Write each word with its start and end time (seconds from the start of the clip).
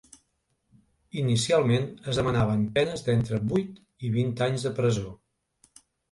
Inicialment 1.23 1.83
es 2.13 2.19
demanaven 2.19 2.63
penes 2.77 3.05
d’entre 3.09 3.39
vuit 3.51 3.77
i 4.09 4.11
vint 4.15 4.33
anys 4.47 4.65
de 4.69 4.71
presó. 4.81 5.13